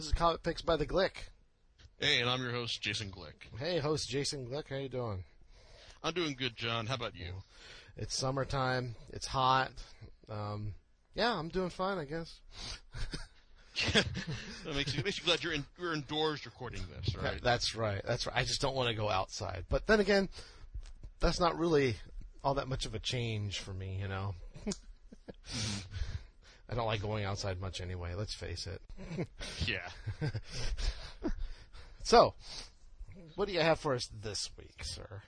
[0.00, 1.28] This is Comic Picks by the Glick.
[1.98, 3.58] Hey, and I'm your host, Jason Glick.
[3.58, 5.24] Hey, host Jason Glick, how you doing?
[6.02, 6.86] I'm doing good, John.
[6.86, 7.34] How about you?
[7.98, 8.94] It's summertime.
[9.10, 9.72] It's hot.
[10.30, 10.72] Um,
[11.14, 12.40] yeah, I'm doing fine, I guess.
[13.92, 17.38] that makes you, makes you glad you're in, you're indoors recording this, right?
[17.42, 18.00] That's right.
[18.02, 18.36] That's right.
[18.38, 19.66] I just don't want to go outside.
[19.68, 20.30] But then again,
[21.20, 21.96] that's not really
[22.42, 24.34] all that much of a change for me, you know.
[26.70, 28.14] I don't like going outside much anyway.
[28.14, 28.80] Let's face it.
[29.66, 29.88] yeah.
[32.04, 32.34] so,
[33.34, 35.22] what do you have for us this week, sir?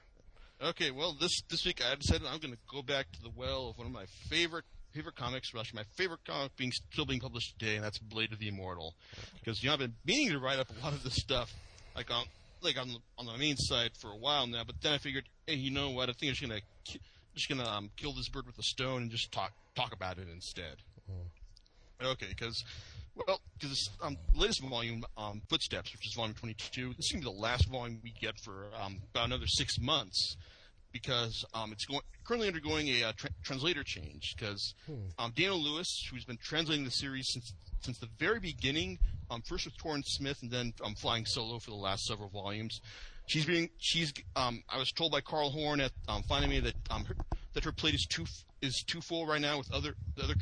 [0.63, 3.71] Okay, well, this this week I decided I'm going to go back to the well
[3.71, 7.59] of one of my favorite favorite comics, actually my favorite comic being still being published
[7.59, 8.95] today, and that's Blade of the Immortal.
[9.41, 11.53] Because you know I've been meaning to write up a lot of this stuff,
[11.97, 12.27] like on
[12.61, 14.63] like on the on the main site for a while now.
[14.65, 16.09] But then I figured, hey, you know what?
[16.09, 16.61] I think I'm just gonna
[17.35, 20.29] just gonna um, kill this bird with a stone and just talk talk about it
[20.33, 20.77] instead.
[21.11, 22.07] Mm.
[22.13, 22.65] Okay, because
[23.15, 27.29] well, because um, latest volume, um, Footsteps, which is volume 22, this is going to
[27.31, 30.37] be the last volume we get for um, about another six months
[30.93, 34.35] because um, it's going, currently undergoing a uh, tra- translator change.
[34.37, 34.95] Because hmm.
[35.19, 38.99] um, Daniel Lewis, who's been translating the series since since the very beginning,
[39.31, 42.81] um, first with Toren Smith and then um, flying solo for the last several volumes.
[43.27, 47.05] She's being she's um, I was told by Carl Horn at um, Me that um,
[47.05, 47.17] her,
[47.55, 48.27] that her plate is too
[48.61, 50.35] is too full right now with other other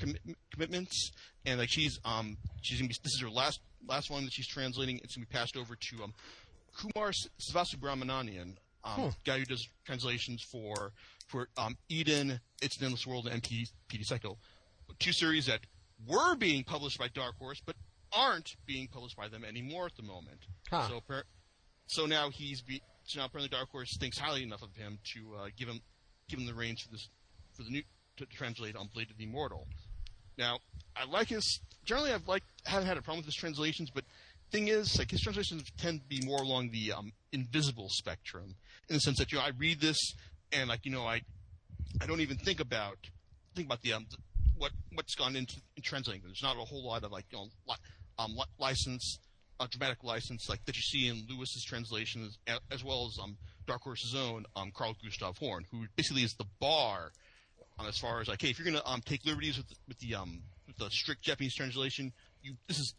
[0.50, 1.12] commitments,
[1.44, 4.48] and like she's um she's gonna be this is her last last volume that she's
[4.48, 5.00] translating.
[5.03, 6.14] It's gonna be passed over to um
[6.77, 9.08] Kumar Sivasubramanian, um, hmm.
[9.25, 10.92] guy who does translations for
[11.27, 14.36] for um, Eden, It's an Endless World, and PD, PD Psycho,
[14.98, 15.61] two series that
[16.06, 17.77] were being published by Dark Horse, but
[18.12, 20.41] aren't being published by them anymore at the moment.
[20.69, 20.88] Huh.
[20.88, 21.03] So,
[21.86, 25.36] so now he's be, so now apparently Dark Horse thinks highly enough of him to
[25.36, 25.81] uh, give him
[26.31, 27.09] give him the reins for this
[27.56, 27.83] for the new
[28.17, 29.67] to translate on Blade of the Immortal.
[30.39, 30.59] Now,
[30.97, 31.61] I like his.
[31.84, 34.05] Generally, I've like haven't had a problem with his translations, but
[34.50, 38.55] thing is, like his translations tend to be more along the um, invisible spectrum,
[38.89, 39.98] in the sense that you know I read this
[40.53, 41.22] and like you know I
[42.00, 42.99] I don't even think about
[43.54, 44.16] think about the um the,
[44.56, 46.22] what what's gone into in translating.
[46.25, 47.77] There's not a whole lot of like you know li-
[48.19, 49.19] um li- license.
[49.59, 52.38] Uh, dramatic license like that you see in Lewis's translations,
[52.71, 53.37] as well as um,
[53.70, 57.12] Dark Horse's own um, Carl Gustav Horn, who basically is the bar
[57.78, 59.98] um, as far as like, hey, if you're gonna um, take liberties with the, with
[60.00, 62.94] the um, with the strict Japanese translation, you this is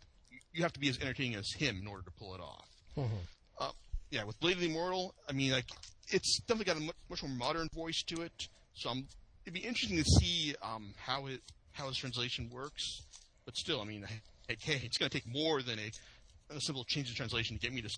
[0.54, 2.68] you have to be as entertaining as him in order to pull it off.
[2.98, 3.16] Mm-hmm.
[3.60, 3.72] Uh,
[4.12, 5.66] yeah, with Blade of the Immortal, I mean, like,
[6.08, 8.48] it's definitely got a much, much more modern voice to it.
[8.74, 9.08] So I'm,
[9.46, 11.42] it'd be interesting to see um, how it
[11.74, 13.02] how his translation works.
[13.44, 14.06] But still, I mean,
[14.48, 17.62] like, hey, it's going to take more than a, a simple change in translation to
[17.62, 17.98] get me to to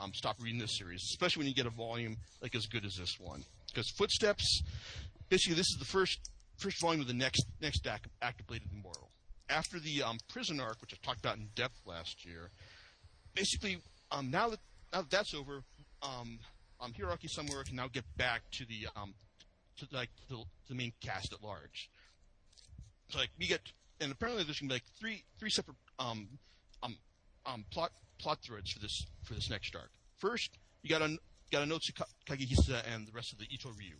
[0.00, 2.96] um, stop reading this series, especially when you get a volume like as good as
[2.96, 3.44] this one.
[3.68, 4.62] Because Footsteps,
[5.28, 8.62] basically, this is the first first volume of the next next act, act of Blade
[8.62, 9.10] of the Immortal
[9.50, 12.50] after the um, prison arc, which I talked about in depth last year,
[13.34, 13.78] basically,
[14.10, 14.60] um, now that
[14.92, 15.62] now that that's over,
[16.02, 16.38] um,
[16.80, 19.14] um, Hiroaki Samura can now get back to the um,
[19.78, 21.90] to like the, the main cast at large.
[23.10, 23.60] So like we get,
[24.00, 26.28] and apparently there's gonna be like three three separate um,
[26.82, 26.96] um,
[27.46, 29.90] um, plot plot threads for this for this next arc.
[30.16, 31.18] First, you got a
[31.50, 31.92] got Anotsu
[32.26, 33.96] Kagehisa and the rest of the Ito Ryu.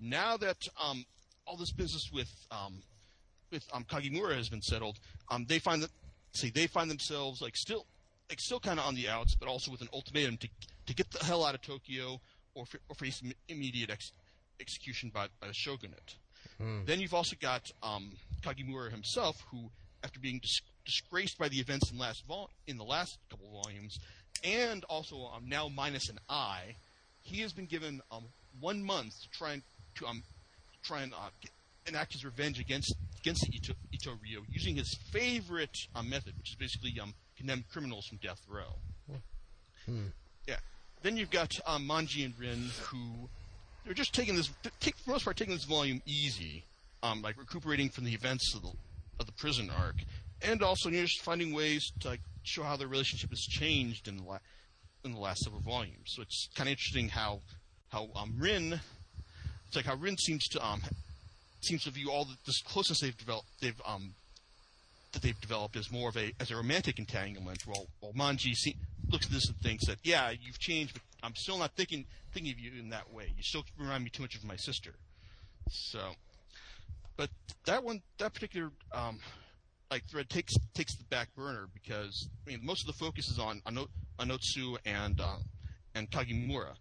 [0.00, 1.04] Now that um,
[1.46, 2.82] all this business with um,
[3.50, 4.98] with um, Kagimura has been settled,
[5.30, 5.90] um, they find that
[6.32, 7.86] see they find themselves like still
[8.28, 10.48] like still kind of on the outs, but also with an ultimatum to
[10.86, 12.20] to get the hell out of Tokyo
[12.54, 14.12] or, or face immediate ex-
[14.60, 16.16] execution by, by the shogunate.
[16.58, 16.84] Hmm.
[16.84, 18.12] Then you've also got um,
[18.42, 19.70] Kagimura himself, who,
[20.02, 23.64] after being dis- disgraced by the events in last vol- in the last couple of
[23.64, 23.98] volumes,
[24.42, 26.74] and also um, now minus an eye,
[27.22, 28.24] he has been given um,
[28.58, 29.62] one month to try and
[29.96, 30.22] to um,
[30.82, 31.50] try and uh, get,
[31.86, 36.50] enact his revenge against against the Ito, Ito Ryu using his favorite um, method, which
[36.50, 38.76] is basically um, condemn criminals from death row.
[39.84, 40.06] Hmm.
[40.46, 40.56] Yeah.
[41.02, 43.28] Then you've got um, Manji and Rin, who
[43.84, 44.50] they're just taking this,
[44.80, 46.64] take, for the most part, taking this volume easy,
[47.02, 48.72] um, like recuperating from the events of the
[49.20, 49.96] of the prison arc,
[50.42, 54.16] and also you're just finding ways to like, show how their relationship has changed in
[54.18, 54.38] the la-
[55.04, 56.06] in the last several volumes.
[56.06, 57.40] So it's kind of interesting how
[57.90, 58.80] how um, Rin,
[59.66, 60.80] it's like how Rin seems to um,
[61.60, 64.14] seems to view all the, this closeness they've developed, they've um,
[65.12, 67.66] that they've developed as more of a as a romantic entanglement.
[67.66, 68.54] While, while Manji
[69.10, 72.52] looks at this and thinks that yeah, you've changed, but I'm still not thinking thinking
[72.52, 73.32] of you in that way.
[73.36, 74.94] You still remind me too much of my sister.
[75.70, 76.00] So,
[77.16, 77.30] but
[77.66, 79.18] that one, that particular um,
[79.90, 83.38] like thread takes takes the back burner because I mean most of the focus is
[83.38, 83.62] on
[84.18, 85.36] Anotsu and uh,
[85.94, 86.74] and Kagimura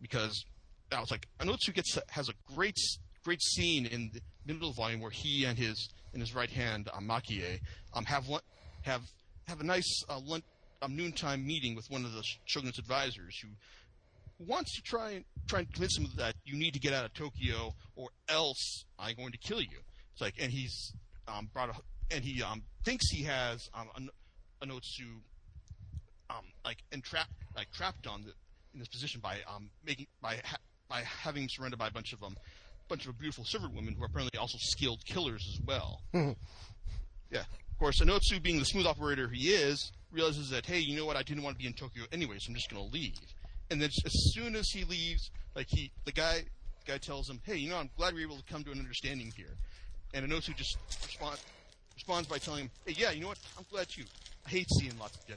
[0.00, 0.44] because
[0.92, 2.76] I was like Anotsu gets has a great
[3.24, 7.06] great scene in the middle volume where he and his in his right hand um,
[7.06, 7.60] Makie
[7.94, 8.42] um, have one,
[8.82, 9.02] have
[9.46, 10.44] have a nice uh, lunch,
[10.82, 13.48] um, noontime meeting with one of the Shogun's advisors who
[14.38, 17.12] wants to try and try and convince him that you need to get out of
[17.14, 19.78] Tokyo or else I'm going to kill you.
[20.12, 20.92] It's like, and he's
[21.28, 21.74] um, brought a,
[22.10, 24.68] and he um, thinks he has um, a, a
[26.30, 28.32] um, like entrapped, like trapped on the,
[28.72, 30.58] in this position by um, making by ha-
[30.88, 32.36] by having him surrounded by a bunch of um,
[32.88, 36.02] bunch of beautiful servant women who are apparently also skilled killers as well.
[36.12, 41.06] yeah, of course, Anotsu, being the smooth operator he is, realizes that hey, you know
[41.06, 41.16] what?
[41.16, 43.14] I didn't want to be in Tokyo anyway, so I'm just going to leave.
[43.70, 46.42] And then as soon as he leaves, like he, the guy,
[46.84, 48.72] the guy tells him, hey, you know, I'm glad we were able to come to
[48.72, 49.56] an understanding here.
[50.12, 51.38] And Anotsu just respond,
[52.00, 53.38] responds by telling him, hey, yeah, you know what?
[53.58, 54.04] I'm glad too.
[54.46, 55.36] I hate seeing lots of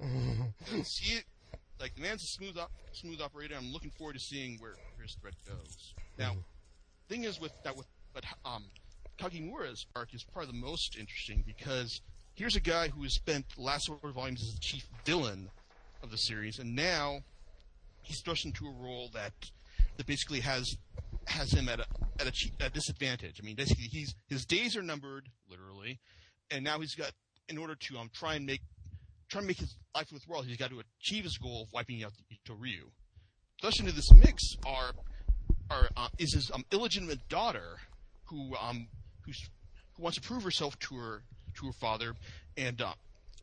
[0.00, 0.54] women.
[0.84, 1.24] See it,
[1.80, 3.56] like the man's a smooth op- smooth operator.
[3.58, 5.94] I'm looking forward to seeing where, his threat goes.
[6.16, 6.36] Now,
[7.08, 8.64] thing is with that with but um,
[9.18, 12.00] Kagimura's arc is probably the most interesting because
[12.34, 15.50] here's a guy who has spent the last four volumes as the chief villain
[16.02, 17.18] of the series, and now
[18.02, 19.32] he's thrust into a role that
[19.96, 20.76] that basically has
[21.26, 21.86] has him at a
[22.20, 23.40] at a, che- a disadvantage.
[23.40, 26.00] I mean, basically, he's his days are numbered, literally,
[26.50, 27.12] and now he's got
[27.48, 28.60] in order to um try and make
[29.28, 32.12] try and make his life worthwhile, he's got to achieve his goal of wiping out
[32.16, 32.90] the Itoryu.
[33.62, 34.92] Thus, into this mix are
[35.70, 37.78] are uh, is his um, illegitimate daughter,
[38.26, 38.88] who um
[39.24, 39.48] who's
[39.96, 41.22] who wants to prove herself to her
[41.58, 42.14] to her father,
[42.56, 42.92] and uh,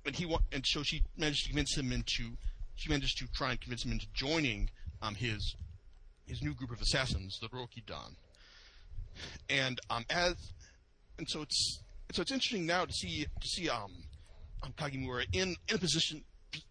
[0.05, 2.31] and he wa- and so she managed to convince him into
[2.75, 4.69] she managed to try and convince him into joining
[5.01, 5.55] um his
[6.27, 8.15] his new group of assassins, the Rokidan.
[9.49, 10.35] And um as
[11.17, 11.81] and so it's
[12.11, 13.91] so it's interesting now to see to see um,
[14.63, 16.23] um Kagimura in in a position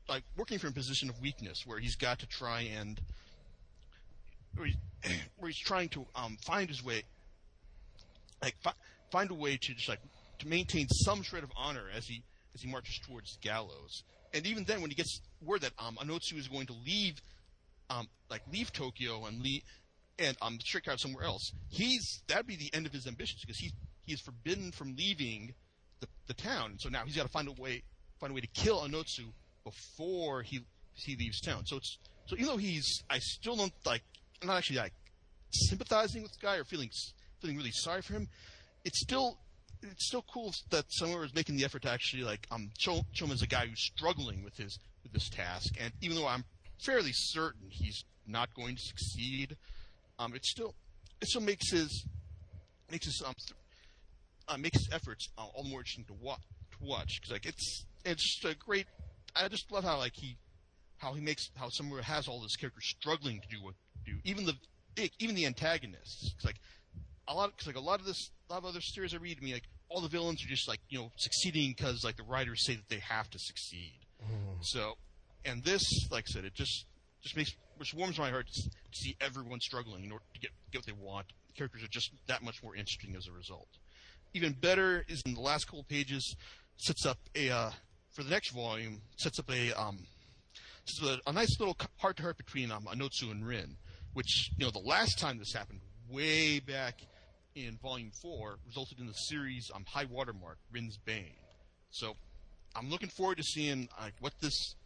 [0.08, 3.00] like working from a position of weakness where he's got to try and
[4.55, 4.76] where, he,
[5.38, 7.05] where he's trying to um find his way
[8.43, 8.75] like fi-
[9.11, 10.00] find a way to just like
[10.38, 12.23] to maintain some shred of honor as he
[12.55, 14.02] as he marches towards gallows.
[14.32, 17.20] And even then, when he gets word that um, Anotsu is going to leave,
[17.88, 19.62] um, like leave Tokyo and leave
[20.20, 23.58] and um, straight out somewhere else, he's that'd be the end of his ambitions because
[23.58, 23.72] he
[24.05, 25.55] he is forbidden from leaving
[26.00, 26.76] the, the town.
[26.78, 27.82] So now he's got to find a way
[28.20, 29.32] find a way to kill Anotsu
[29.64, 30.61] before he
[30.94, 31.64] he leaves town.
[31.67, 34.02] So it's so even though he's I still don't like
[34.43, 34.93] I'm not actually like
[35.50, 36.90] sympathizing with the guy or feeling
[37.40, 38.28] feeling really sorry for him.
[38.84, 39.38] It's still
[39.82, 43.25] it's still cool that someone is making the effort to actually like um show, show
[43.25, 45.75] him as a guy who's struggling with his with this task.
[45.81, 46.44] And even though I'm
[46.78, 49.56] fairly certain he's not going to succeed,
[50.20, 50.75] um, it still
[51.20, 52.06] it still makes his
[52.90, 53.34] makes his um
[54.49, 56.40] uh, makes his efforts uh, all the more interesting to watch
[56.72, 58.87] to watch because like it's it's just a great.
[59.34, 60.37] I just love how like he
[60.99, 63.75] how he makes how Samura has all this characters struggling to do what
[64.05, 64.55] to do even the
[65.19, 66.34] even the antagonists.
[66.37, 66.61] It's like
[67.26, 69.38] a lot because like a lot of this a lot of other stories I read,
[69.40, 72.25] I mean like all the villains are just like you know succeeding because like the
[72.25, 74.00] writers say that they have to succeed.
[74.62, 74.99] So,
[75.46, 76.84] and this, like I said, it just
[77.23, 80.79] just makes which warms my heart to, see everyone struggling in order to get get
[80.79, 81.27] what they want.
[81.49, 83.69] The characters are just that much more interesting as a result.
[84.35, 86.37] Even better is in the last couple pages
[86.77, 87.71] sets up a uh,
[88.12, 89.99] for the next volume sets up a um
[90.85, 93.77] sets up a, a nice little heart to heart between um, Anotsu and Rin,
[94.12, 95.81] which you know the last time this happened
[96.11, 97.00] way back
[97.55, 101.35] in volume four resulted in the series um, high watermark Rin's Bane.
[101.91, 102.15] So
[102.76, 104.76] I'm looking forward to seeing uh, what this,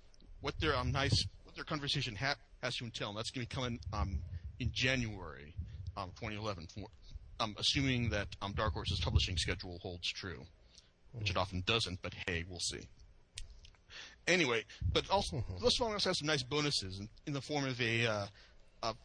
[0.40, 3.10] what their um, nice, what their conversation ha- has to entail.
[3.10, 4.18] And that's going to be coming um,
[4.58, 5.54] in January,
[5.96, 6.66] um, 2011.
[6.74, 6.86] For,
[7.40, 10.42] um, assuming that um, Dark Horse's publishing schedule holds true,
[11.12, 12.00] which it often doesn't.
[12.02, 12.88] But hey, we'll see.
[14.26, 17.80] Anyway, but also this one also has some nice bonuses in, in the form of
[17.80, 18.26] a uh,
[18.82, 18.96] of,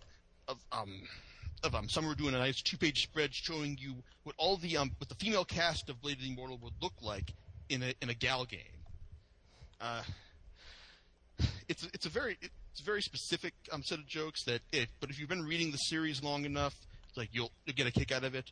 [0.48, 1.02] of um
[1.64, 4.92] of um Samura doing a nice two page spread showing you what all the um
[4.98, 7.34] what the female cast of Blade of the Immortal would look like
[7.68, 8.60] in a in a gal game.
[9.82, 10.04] Uh,
[11.68, 12.38] it's it's a very
[12.80, 15.72] it's a very specific um, set of jokes that if but if you've been reading
[15.72, 16.74] the series long enough,
[17.18, 18.52] like you'll you'll get a kick out of it.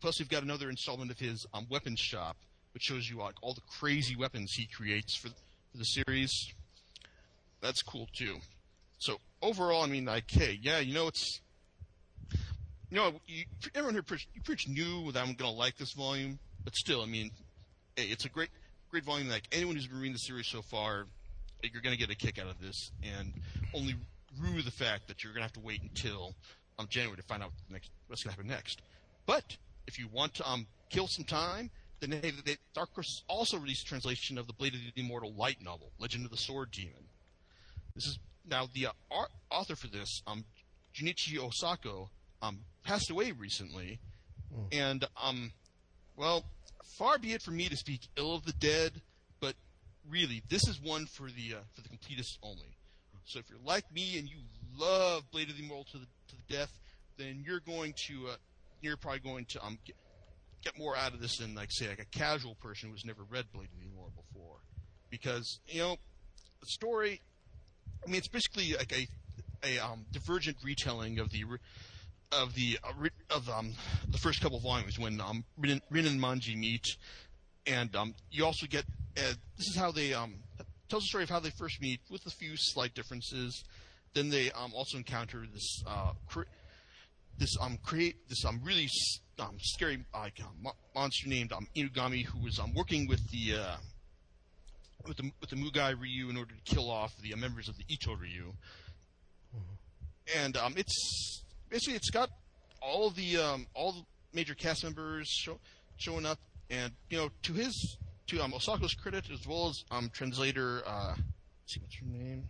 [0.00, 2.36] Plus, we've got another installment of his um, weapons shop,
[2.72, 6.32] which shows you like all the crazy weapons he creates for for the series.
[7.60, 8.38] That's cool too.
[8.98, 11.40] So overall, I mean, like, hey, yeah, you know, it's
[12.90, 16.38] you know, you, everyone here pretty, you pretty knew that I'm gonna like this volume,
[16.64, 17.30] but still, I mean,
[17.96, 18.48] hey, it's a great,
[18.90, 19.28] great volume.
[19.28, 21.06] Like anyone who's been reading the series so far,
[21.62, 23.32] you're gonna get a kick out of this, and
[23.74, 23.94] only
[24.38, 26.34] rue the fact that you're gonna have to wait until
[26.78, 28.82] um, January to find out next, what's gonna happen next.
[29.26, 29.56] But
[29.86, 31.70] if you want to um, kill some time,
[32.00, 35.32] then hey, they, Dark Horse also released a translation of the Blade of the Immortal
[35.34, 37.08] light novel, Legend of the Sword Demon.
[37.94, 38.18] This is
[38.48, 40.44] now the uh, ar- author for this, um,
[40.94, 42.08] Junichi Osako,
[42.42, 43.98] um, passed away recently,
[44.72, 45.52] and um,
[46.16, 46.44] well,
[46.84, 49.00] far be it from me to speak ill of the dead,
[49.40, 49.54] but
[50.08, 52.75] really, this is one for the uh, for the completists only.
[53.26, 54.36] So if you're like me and you
[54.78, 56.78] love Blade of the Immortal to the to the death,
[57.18, 58.36] then you're going to uh,
[58.80, 59.96] you're probably going to um get,
[60.62, 63.46] get more out of this than like say like a casual person who's never read
[63.52, 64.58] Blade of the Immortal before,
[65.10, 65.96] because you know
[66.60, 67.20] the story.
[68.04, 69.08] I mean, it's basically like a
[69.64, 71.44] a um, divergent retelling of the
[72.32, 73.72] of the uh, of um,
[74.08, 76.84] the first couple volumes when um, Rin, Rin and Manji meet,
[77.66, 78.84] and um, you also get
[79.16, 80.34] uh, this is how they um,
[80.88, 83.64] tells the story of how they first meet with a few slight differences.
[84.14, 86.50] Then they um, also encounter this uh, cre-
[87.38, 88.88] this um create this um really
[89.38, 90.28] um, scary uh,
[90.94, 93.76] monster named um, Inugami who was um, working with the uh,
[95.06, 97.76] with the with the Mugai Ryu in order to kill off the uh, members of
[97.76, 98.52] the Ito Ryu.
[100.36, 102.30] And um, it's basically it's got
[102.82, 104.02] all the um, all the
[104.32, 105.58] major cast members show,
[105.96, 106.38] showing up,
[106.70, 107.96] and you know to his
[108.28, 110.82] to um, Osako's credit as well as um, translator.
[110.86, 111.14] Uh,
[111.66, 112.48] see what's her name.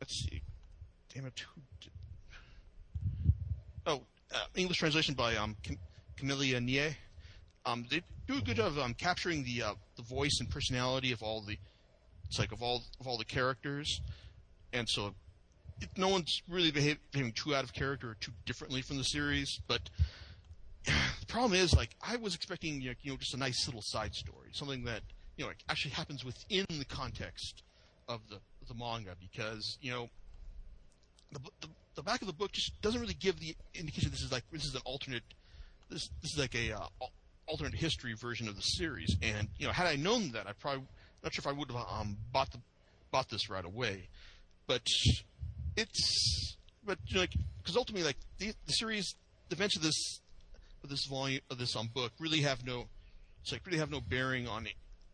[0.00, 0.42] Let's see.
[1.14, 1.44] Damn it.
[3.86, 4.02] Oh,
[4.34, 5.78] uh, English translation by um, Cam-
[6.16, 6.94] Camellia Nieh.
[7.66, 11.12] Um, they do a good job of um, capturing the uh, the voice and personality
[11.12, 11.58] of all the
[12.26, 14.00] it's like of all of all the characters,
[14.72, 15.14] and so
[15.96, 19.60] no one's really behaving too out of character or too differently from the series.
[19.68, 19.88] But
[20.84, 20.92] the
[21.28, 24.84] problem is, like, I was expecting you know just a nice little side story, something
[24.84, 25.02] that
[25.36, 27.62] you know actually happens within the context
[28.08, 28.38] of the
[28.68, 30.08] the manga, because you know
[31.32, 34.32] the, the the back of the book just doesn't really give the indication this is
[34.32, 35.22] like this is an alternate
[35.90, 37.06] this this is like a uh,
[37.46, 39.16] alternate history version of the series.
[39.22, 40.84] And you know, had I known that, I probably
[41.22, 42.58] not sure if I would have um, bought the
[43.10, 44.08] bought this right away.
[44.66, 44.86] But
[45.76, 49.14] it's but you know, like because ultimately, like the, the series,
[49.48, 50.20] the events of this
[50.84, 52.86] of this volume of this um book really have no
[53.42, 54.68] it's like really have no bearing on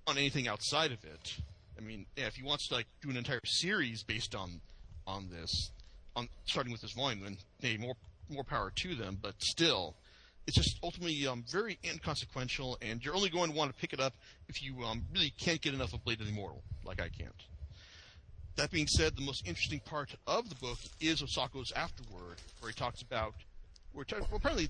[0.07, 1.37] on anything outside of it.
[1.79, 4.61] I mean, yeah, if he wants to like do an entire series based on
[5.07, 5.71] on this,
[6.15, 7.95] on starting with this volume, then hey, more
[8.29, 9.19] more power to them.
[9.21, 9.95] But still,
[10.47, 14.01] it's just ultimately um, very inconsequential, and you're only going to want to pick it
[14.01, 14.13] up
[14.49, 17.33] if you um, really can't get enough of Blade of the Immortal, like I can't.
[18.57, 22.75] That being said, the most interesting part of the book is Osako's afterword, where he
[22.75, 23.35] talks about,
[23.93, 24.69] where well, apparently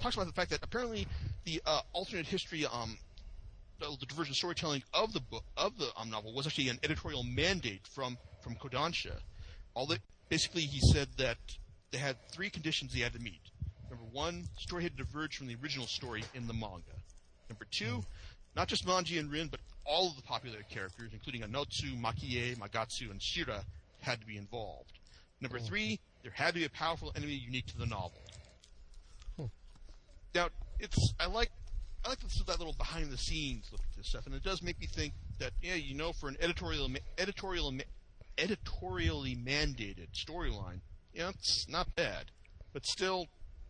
[0.00, 1.06] talks about the fact that apparently
[1.44, 2.96] the uh, alternate history, um,
[3.80, 7.22] the, the divergent storytelling of the book of the um, novel was actually an editorial
[7.22, 9.12] mandate from from Kodansha.
[9.74, 11.38] All that basically he said that
[11.90, 13.40] they had three conditions he had to meet.
[13.90, 16.82] Number one, the story had to diverged from the original story in the manga.
[17.48, 18.02] Number two,
[18.54, 23.10] not just Manji and Rin, but all of the popular characters, including Anotsu, Makie, Magatsu,
[23.10, 23.64] and Shira,
[24.00, 24.92] had to be involved.
[25.40, 28.20] Number three, there had to be a powerful enemy unique to the novel.
[30.34, 31.50] Now, it's I like
[32.04, 34.62] I like this, that little behind the scenes look at this stuff, and it does
[34.62, 37.72] make me think that yeah, you know, for an editorial editorial
[38.36, 40.80] editorially mandated storyline,
[41.12, 42.26] yeah, it's not bad,
[42.72, 43.26] but still,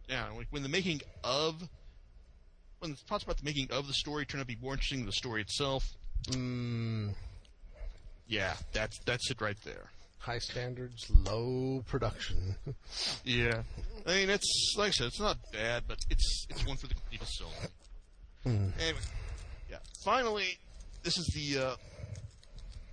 [0.08, 1.68] yeah, like when the making of
[2.80, 4.98] when the thoughts about the making of the story turn out to be more interesting
[4.98, 5.84] than the story itself,
[6.26, 7.14] mm,
[8.26, 9.90] yeah, that's that's it right there.
[10.18, 12.56] High standards, low production.
[13.25, 13.62] yeah,
[14.06, 16.94] I mean it's like I said, it's not bad, but it's it's one for the
[16.94, 17.52] complete soul.
[18.44, 18.72] Mm.
[18.80, 18.98] Anyway,
[19.70, 19.78] yeah.
[20.04, 20.58] Finally,
[21.02, 21.76] this is the uh,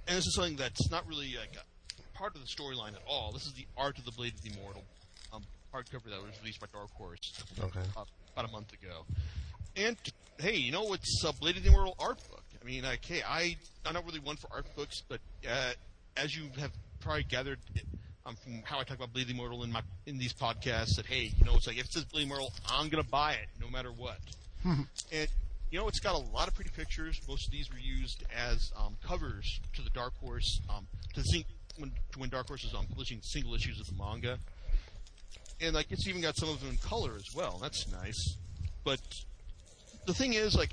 [0.07, 1.57] and this is something that's not really like
[2.13, 3.31] part of the storyline at all.
[3.31, 4.83] This is the art of the Blade of the Immortal
[5.75, 7.79] hardcover that was released by Dark Horse okay.
[7.97, 8.03] uh,
[8.33, 9.05] about a month ago.
[9.75, 9.97] And
[10.39, 12.43] hey, you know it's a Blade of the Immortal art book.
[12.61, 15.73] I mean, like, hey, I I'm not really one for art books, but uh,
[16.17, 17.59] as you have probably gathered
[18.25, 21.31] um, from how I talk about the Immortal in my in these podcasts, that hey,
[21.37, 23.91] you know, it's like if it says the Immortal, I'm gonna buy it no matter
[23.91, 24.17] what.
[24.65, 25.27] and
[25.71, 27.19] you know, it's got a lot of pretty pictures.
[27.27, 31.43] Most of these were used as um, covers to the Dark Horse um, to,
[31.77, 34.37] when, to when Dark Horse was um, publishing single issues of the manga
[35.61, 37.59] and like it's even got some of them in color as well.
[37.61, 38.37] That's nice.
[38.83, 38.99] But
[40.05, 40.71] the thing is, like,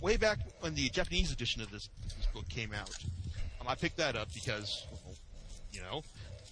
[0.00, 2.90] way back when the Japanese edition of this this book came out,
[3.60, 5.14] um, I picked that up because, well,
[5.76, 6.02] you know,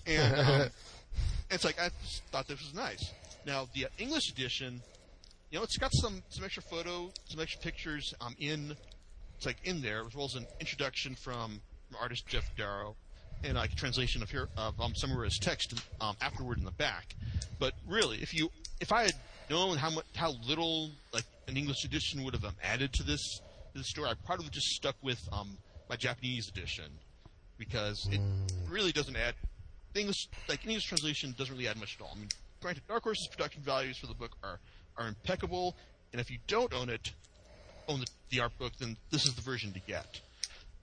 [0.07, 0.71] and um,
[1.51, 1.91] it's like I
[2.31, 3.13] thought this was nice.
[3.47, 4.81] Now the English edition,
[5.51, 8.77] you know, it's got some some extra photo, some extra pictures um in
[9.37, 12.95] it's like in there as well as an introduction from, from artist Geof Darrow
[13.43, 17.15] and like a translation of here of um, Samura's text um, afterward in the back.
[17.59, 18.51] But really, if you
[18.81, 19.15] if I had
[19.51, 23.41] known how much how little like an English edition would have um, added to this
[23.75, 26.85] this story, I probably would have just stuck with um, my Japanese edition
[27.59, 28.71] because it mm.
[28.71, 29.35] really doesn't add.
[29.93, 32.13] The English like English translation doesn't really add much at all.
[32.15, 32.29] I mean,
[32.61, 34.59] granted, Dark Horse's production values for the book are
[34.97, 35.77] are impeccable,
[36.13, 37.13] and if you don't own it,
[37.89, 40.21] own the, the art book, then this is the version to get.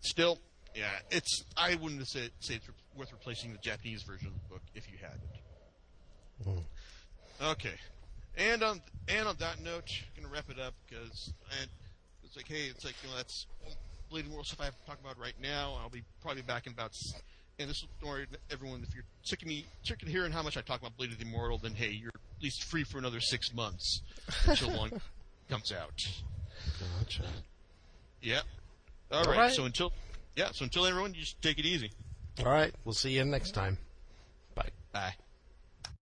[0.01, 0.39] still,
[0.75, 1.43] yeah, it's.
[1.57, 4.97] I wouldn't say say it's worth replacing the Japanese version of the book if you
[5.01, 5.19] had
[6.47, 6.63] it.
[7.43, 7.75] Okay,
[8.37, 11.33] and on and on that note, I'm gonna wrap it up because
[12.23, 13.45] it's like, hey, it's like you know that's
[14.11, 15.77] Blade World stuff I have to talk about right now.
[15.81, 16.95] I'll be probably back in about.
[17.59, 18.83] And this don't worry, everyone.
[18.87, 21.17] If you're sick of me, sick of hearing how much I talk about Blade of
[21.19, 24.01] the Immortal, then hey, you're at least free for another six months
[24.47, 25.01] until one
[25.49, 25.93] comes out.
[26.99, 27.23] Gotcha.
[28.21, 28.43] Yep.
[29.11, 29.37] All All right.
[29.37, 29.51] right.
[29.53, 29.93] So until
[30.35, 31.91] yeah, so until everyone, you just take it easy.
[32.39, 32.73] All right.
[32.85, 33.77] We'll see you next time.
[34.55, 34.69] Bye.
[34.91, 35.13] Bye.